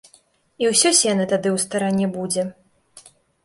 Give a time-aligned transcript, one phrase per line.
[0.63, 2.51] І ўсё сена тады ў старане будзе.